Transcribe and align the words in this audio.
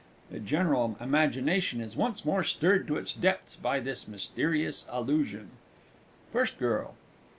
[The 0.31 0.39
general 0.39 0.97
imagination 0.99 1.79
is 1.79 1.95
once 1.95 2.25
more 2.25 2.43
stirred 2.43 2.87
to 2.87 2.97
its 2.97 3.13
depths 3.13 3.55
by 3.55 3.79
this 3.79 4.07
mysterious 4.07 4.87
allusion. 4.89 5.51
FIRST 6.33 6.57
GIRL. 6.57 6.95